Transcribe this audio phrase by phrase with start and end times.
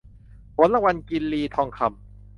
[0.55, 1.89] ผลรางวัลกินรีทองคำ